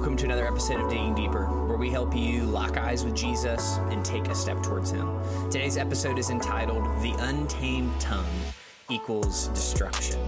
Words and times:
Welcome 0.00 0.16
to 0.16 0.24
another 0.24 0.46
episode 0.46 0.80
of 0.80 0.88
Digging 0.88 1.14
Deeper, 1.14 1.44
where 1.66 1.76
we 1.76 1.90
help 1.90 2.16
you 2.16 2.44
lock 2.44 2.78
eyes 2.78 3.04
with 3.04 3.14
Jesus 3.14 3.76
and 3.90 4.02
take 4.02 4.28
a 4.28 4.34
step 4.34 4.62
towards 4.62 4.90
Him. 4.90 5.20
Today's 5.50 5.76
episode 5.76 6.18
is 6.18 6.30
entitled 6.30 6.82
The 7.02 7.14
Untamed 7.18 8.00
Tongue 8.00 8.24
Equals 8.88 9.48
Destruction. 9.48 10.18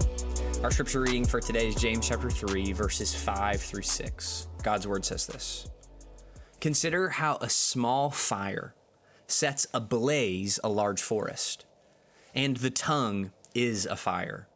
Our 0.63 0.71
scripture 0.71 1.01
reading 1.01 1.25
for 1.25 1.41
today 1.41 1.69
is 1.69 1.75
James 1.75 2.07
chapter 2.07 2.29
3, 2.29 2.75
verses 2.75 3.15
5 3.15 3.63
through 3.63 3.81
6. 3.81 4.49
God's 4.63 4.87
word 4.87 5.07
says 5.07 5.27
this 5.27 5.71
Consider 6.61 7.09
how 7.09 7.39
a 7.41 7.49
small 7.49 8.11
fire 8.11 8.75
sets 9.27 9.67
ablaze 9.73 10.61
a 10.63 10.69
large 10.69 11.01
forest, 11.01 11.65
and 12.35 12.59
the 12.59 12.69
tongue 12.69 13.33
is 13.55 13.87
a 13.87 13.97
fire. 13.97 14.49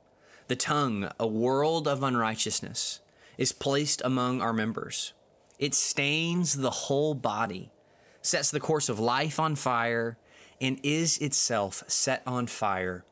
The 0.49 0.57
tongue, 0.57 1.11
a 1.19 1.27
world 1.27 1.89
of 1.89 2.03
unrighteousness 2.03 3.01
is 3.39 3.53
placed 3.53 4.03
among 4.05 4.41
our 4.41 4.53
members. 4.53 5.13
It 5.59 5.75
stains 5.75 6.55
the 6.55 6.71
whole 6.71 7.15
body, 7.15 7.71
sets 8.23 8.51
the 8.51 8.61
course 8.61 8.89
of 8.89 9.01
life 9.01 9.41
on 9.41 9.57
fire, 9.57 10.19
and 10.61 10.81
is 10.83 11.19
itself 11.19 11.85
set 11.87 12.23
on 12.27 12.47
fire 12.47 13.05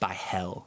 by 0.00 0.12
hell. 0.12 0.66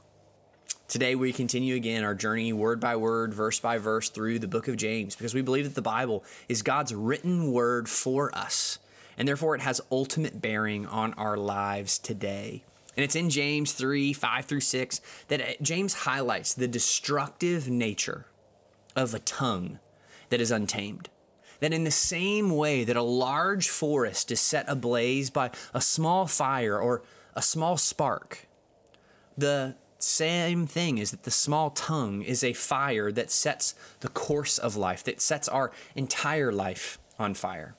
Today, 0.88 1.16
we 1.16 1.34
continue 1.34 1.76
again 1.76 2.04
our 2.04 2.14
journey 2.14 2.54
word 2.54 2.80
by 2.80 2.96
word, 2.96 3.34
verse 3.34 3.60
by 3.60 3.80
verse 3.80 4.10
through 4.10 4.40
the 4.40 4.48
book 4.48 4.68
of 4.68 4.78
James 4.78 5.16
because 5.16 5.34
we 5.34 5.42
believe 5.42 5.66
that 5.66 5.76
the 5.76 5.82
Bible 5.82 6.24
is 6.48 6.62
God's 6.62 6.94
written 6.94 7.52
word 7.52 7.90
for 7.90 8.36
us, 8.38 8.78
and 9.18 9.28
therefore 9.28 9.56
it 9.56 9.62
has 9.62 9.82
ultimate 9.92 10.42
bearing 10.42 10.86
on 10.86 11.14
our 11.16 11.38
lives 11.38 11.98
today. 11.98 12.64
And 12.96 13.04
it's 13.04 13.16
in 13.16 13.30
James 13.30 13.74
3 13.74 14.14
5 14.14 14.46
through 14.46 14.60
6 14.62 15.02
that 15.28 15.62
James 15.62 15.94
highlights 15.94 16.54
the 16.54 16.68
destructive 16.68 17.68
nature 17.68 18.28
of 18.96 19.14
a 19.14 19.20
tongue 19.20 19.80
that 20.30 20.42
is 20.42 20.52
untamed. 20.52 21.10
That 21.60 21.74
in 21.74 21.84
the 21.84 21.92
same 21.92 22.50
way 22.56 22.84
that 22.84 22.98
a 22.98 23.02
large 23.02 23.70
forest 23.70 24.32
is 24.32 24.40
set 24.40 24.66
ablaze 24.68 25.30
by 25.30 25.52
a 25.74 25.82
small 25.82 26.28
fire 26.28 26.80
or 26.80 27.04
a 27.34 27.42
small 27.42 27.78
spark, 27.78 28.48
the 29.38 29.76
same 29.98 30.68
thing 30.68 30.98
is 30.98 31.12
that 31.12 31.24
the 31.24 31.32
small 31.32 31.70
tongue 31.72 32.22
is 32.22 32.44
a 32.44 32.54
fire 32.54 33.12
that 33.12 33.32
sets 33.32 33.74
the 34.02 34.10
course 34.10 34.58
of 34.58 34.76
life, 34.76 35.04
that 35.06 35.22
sets 35.22 35.48
our 35.48 35.72
entire 35.96 36.52
life 36.52 37.00
on 37.18 37.34
fire. 37.34 37.76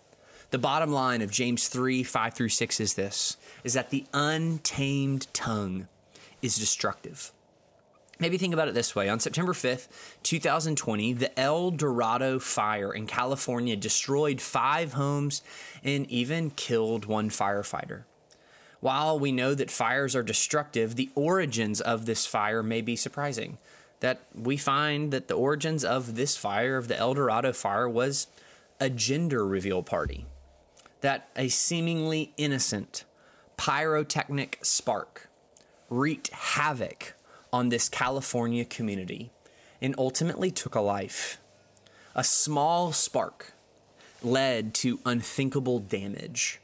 The 0.51 0.59
bottom 0.59 0.93
line 0.93 1.23
of 1.23 1.31
James 1.31 1.69
3 1.69 2.03
5 2.03 2.35
through 2.35 2.49
6 2.49 2.81
is 2.81 2.95
this 2.95 3.37
is 3.65 3.75
that 3.75 3.91
the 3.91 4.07
untamed 4.13 5.27
tongue 5.33 5.89
is 6.41 6.57
destructive. 6.57 7.33
Maybe 8.19 8.39
think 8.39 8.55
about 8.55 8.69
it 8.69 8.75
this 8.75 8.95
way. 8.95 9.11
On 9.11 9.21
September 9.21 9.53
5th, 9.53 9.89
2020, 10.23 11.13
the 11.13 11.39
El 11.39 11.71
Dorado 11.71 12.39
fire 12.39 12.93
in 12.93 13.07
California 13.07 13.77
destroyed 13.77 14.41
five 14.41 14.95
homes 14.95 15.43
and 15.85 16.11
even 16.11 16.51
killed 16.51 17.05
one 17.05 17.29
firefighter. 17.29 18.05
While 18.81 19.19
we 19.19 19.33
know 19.33 19.55
that 19.55 19.71
fires 19.71 20.17
are 20.17 20.23
destructive, 20.23 20.97
the 20.97 21.11
origins 21.15 21.81
of 21.81 22.07
this 22.07 22.25
fire 22.25 22.63
may 22.63 22.81
be 22.81 22.97
surprising. 22.97 23.59
That 24.01 24.23
we 24.35 24.57
find 24.57 25.13
that 25.13 25.29
the 25.29 25.35
origins 25.35 25.85
of 25.85 26.15
this 26.17 26.37
fire, 26.37 26.77
of 26.77 26.89
the 26.89 26.97
El 26.97 27.15
Dorado 27.15 27.53
fire, 27.53 27.89
was 27.89 28.29
a 28.81 28.89
gender 28.89 29.47
reveal 29.47 29.83
party. 29.83 30.27
That 31.03 31.29
a 31.37 31.49
seemingly 31.49 32.33
innocent 32.37 33.05
pyrotechnic 33.59 34.59
spark 34.63 35.29
wreaked 35.91 36.29
havoc 36.29 37.15
on 37.53 37.69
this 37.69 37.89
California 37.89 38.65
community 38.65 39.31
and 39.81 39.95
ultimately 39.99 40.51
took 40.51 40.75
a 40.75 40.81
life. 40.81 41.39
A 42.15 42.25
small 42.25 42.93
spark 42.93 43.53
led 44.23 44.75
to 44.75 45.01
unthinkable 45.05 45.79
damage. 45.79 46.61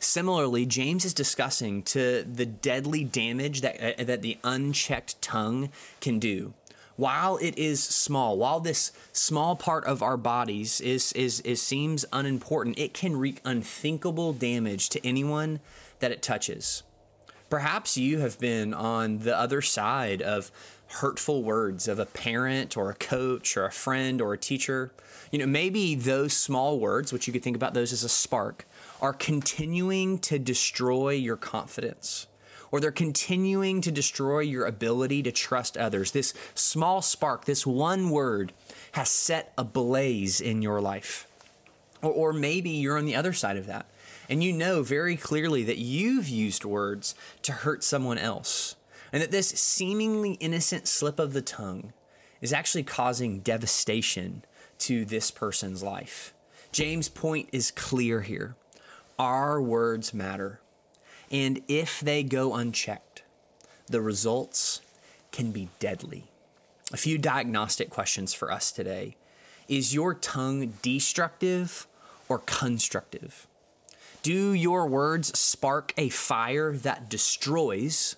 Similarly, 0.00 0.64
James 0.64 1.04
is 1.04 1.12
discussing 1.12 1.82
to 1.84 2.22
the 2.22 2.46
deadly 2.46 3.04
damage 3.04 3.60
that, 3.62 4.00
uh, 4.00 4.04
that 4.04 4.22
the 4.22 4.38
unchecked 4.44 5.20
tongue 5.20 5.70
can 6.00 6.18
do. 6.18 6.54
While 6.96 7.36
it 7.36 7.56
is 7.56 7.82
small, 7.82 8.36
while 8.38 8.60
this 8.60 8.90
small 9.12 9.54
part 9.56 9.84
of 9.84 10.02
our 10.02 10.16
bodies 10.16 10.80
is, 10.80 11.12
is, 11.12 11.40
is 11.42 11.62
seems 11.62 12.04
unimportant, 12.12 12.78
it 12.78 12.94
can 12.94 13.16
wreak 13.16 13.40
unthinkable 13.44 14.32
damage 14.32 14.88
to 14.90 15.06
anyone 15.06 15.60
that 16.00 16.10
it 16.10 16.22
touches. 16.22 16.82
Perhaps 17.50 17.96
you 17.96 18.18
have 18.18 18.38
been 18.38 18.74
on 18.74 19.18
the 19.20 19.36
other 19.36 19.62
side 19.62 20.20
of 20.20 20.50
hurtful 20.88 21.42
words 21.42 21.88
of 21.88 21.98
a 21.98 22.06
parent 22.06 22.76
or 22.76 22.90
a 22.90 22.94
coach 22.94 23.56
or 23.56 23.64
a 23.64 23.72
friend 23.72 24.20
or 24.20 24.34
a 24.34 24.38
teacher. 24.38 24.90
You 25.30 25.38
know, 25.38 25.46
maybe 25.46 25.94
those 25.94 26.34
small 26.34 26.78
words, 26.78 27.12
which 27.12 27.26
you 27.26 27.32
could 27.32 27.42
think 27.42 27.56
about 27.56 27.74
those 27.74 27.92
as 27.92 28.04
a 28.04 28.08
spark, 28.08 28.66
are 29.00 29.12
continuing 29.12 30.18
to 30.20 30.38
destroy 30.38 31.10
your 31.10 31.36
confidence 31.36 32.26
or 32.70 32.80
they're 32.80 32.90
continuing 32.90 33.80
to 33.80 33.90
destroy 33.90 34.40
your 34.40 34.66
ability 34.66 35.22
to 35.22 35.32
trust 35.32 35.76
others. 35.76 36.12
This 36.12 36.34
small 36.54 37.00
spark, 37.00 37.44
this 37.44 37.66
one 37.66 38.10
word, 38.10 38.52
has 38.92 39.08
set 39.08 39.52
a 39.56 39.64
blaze 39.64 40.40
in 40.40 40.60
your 40.60 40.80
life. 40.80 41.26
Or, 42.02 42.12
or 42.12 42.32
maybe 42.32 42.70
you're 42.70 42.98
on 42.98 43.06
the 43.06 43.16
other 43.16 43.32
side 43.32 43.56
of 43.56 43.66
that 43.66 43.86
and 44.28 44.42
you 44.42 44.52
know 44.52 44.82
very 44.82 45.16
clearly 45.16 45.64
that 45.64 45.78
you've 45.78 46.28
used 46.28 46.64
words 46.64 47.14
to 47.42 47.52
hurt 47.52 47.82
someone 47.82 48.18
else, 48.18 48.76
and 49.12 49.22
that 49.22 49.30
this 49.30 49.48
seemingly 49.48 50.32
innocent 50.34 50.86
slip 50.86 51.18
of 51.18 51.32
the 51.32 51.42
tongue 51.42 51.92
is 52.40 52.52
actually 52.52 52.84
causing 52.84 53.40
devastation 53.40 54.44
to 54.78 55.04
this 55.04 55.30
person's 55.30 55.82
life. 55.82 56.34
James' 56.70 57.08
point 57.08 57.48
is 57.52 57.70
clear 57.70 58.20
here. 58.20 58.54
Our 59.18 59.60
words 59.60 60.14
matter. 60.14 60.60
And 61.30 61.60
if 61.66 62.00
they 62.00 62.22
go 62.22 62.54
unchecked, 62.54 63.22
the 63.86 64.00
results 64.00 64.80
can 65.32 65.50
be 65.50 65.70
deadly. 65.80 66.24
A 66.92 66.96
few 66.96 67.18
diagnostic 67.18 67.90
questions 67.90 68.32
for 68.32 68.52
us 68.52 68.70
today. 68.70 69.16
Is 69.66 69.92
your 69.92 70.14
tongue 70.14 70.74
destructive 70.80 71.86
or 72.28 72.38
constructive? 72.38 73.47
Do 74.22 74.52
your 74.52 74.86
words 74.86 75.38
spark 75.38 75.94
a 75.96 76.08
fire 76.08 76.72
that 76.72 77.08
destroys, 77.08 78.16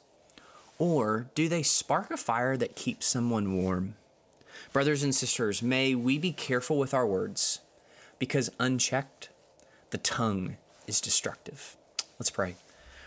or 0.79 1.27
do 1.35 1.49
they 1.49 1.63
spark 1.63 2.11
a 2.11 2.17
fire 2.17 2.57
that 2.57 2.75
keeps 2.75 3.07
someone 3.07 3.63
warm? 3.63 3.97
Brothers 4.73 5.03
and 5.03 5.15
sisters, 5.15 5.63
may 5.63 5.95
we 5.95 6.17
be 6.17 6.33
careful 6.33 6.79
with 6.79 6.95
our 6.95 7.07
words, 7.07 7.61
because 8.19 8.51
unchecked, 8.59 9.29
the 9.91 9.99
tongue 9.99 10.57
is 10.87 11.01
destructive. 11.01 11.77
Let's 12.19 12.31
pray. 12.31 12.57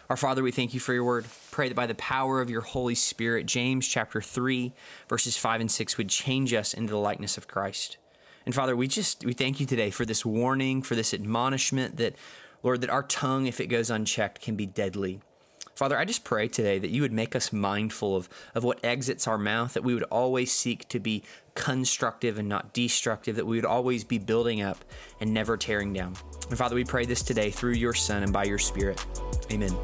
Our 0.09 0.17
Father, 0.17 0.43
we 0.43 0.51
thank 0.51 0.73
you 0.73 0.79
for 0.79 0.93
your 0.93 1.03
word. 1.03 1.25
Pray 1.49 1.69
that 1.69 1.75
by 1.75 1.87
the 1.87 1.95
power 1.95 2.41
of 2.41 2.49
your 2.49 2.61
Holy 2.61 2.95
Spirit, 2.95 3.47
James 3.47 3.87
chapter 3.87 4.21
3, 4.21 4.71
verses 5.09 5.37
5 5.37 5.61
and 5.61 5.71
6 5.71 5.97
would 5.97 6.09
change 6.09 6.53
us 6.53 6.73
into 6.73 6.91
the 6.91 6.99
likeness 6.99 7.37
of 7.37 7.47
Christ. 7.47 7.97
And 8.45 8.53
Father, 8.53 8.75
we 8.75 8.87
just 8.87 9.23
we 9.23 9.33
thank 9.33 9.59
you 9.59 9.65
today 9.65 9.89
for 9.89 10.05
this 10.05 10.25
warning, 10.25 10.81
for 10.81 10.95
this 10.95 11.13
admonishment 11.13 11.97
that 11.97 12.15
Lord, 12.63 12.81
that 12.81 12.89
our 12.89 13.03
tongue, 13.03 13.45
if 13.45 13.59
it 13.59 13.67
goes 13.67 13.89
unchecked, 13.89 14.41
can 14.41 14.55
be 14.55 14.65
deadly. 14.65 15.21
Father, 15.75 15.97
I 15.97 16.05
just 16.05 16.23
pray 16.23 16.47
today 16.47 16.77
that 16.79 16.91
you 16.91 17.01
would 17.01 17.11
make 17.11 17.35
us 17.35 17.51
mindful 17.51 18.15
of, 18.15 18.29
of 18.53 18.63
what 18.63 18.79
exits 18.83 19.27
our 19.27 19.39
mouth, 19.39 19.73
that 19.73 19.83
we 19.83 19.93
would 19.93 20.03
always 20.03 20.51
seek 20.51 20.87
to 20.89 20.99
be 20.99 21.23
constructive 21.55 22.37
and 22.37 22.47
not 22.47 22.73
destructive, 22.73 23.35
that 23.35 23.47
we 23.47 23.57
would 23.57 23.65
always 23.65 24.03
be 24.03 24.19
building 24.19 24.61
up 24.61 24.85
and 25.19 25.33
never 25.33 25.57
tearing 25.57 25.91
down. 25.91 26.15
And 26.49 26.57
Father, 26.57 26.75
we 26.75 26.83
pray 26.83 27.05
this 27.05 27.23
today 27.23 27.49
through 27.49 27.73
your 27.73 27.93
Son 27.93 28.23
and 28.23 28.31
by 28.31 28.43
your 28.43 28.59
Spirit. 28.59 29.03
Amen. 29.51 29.75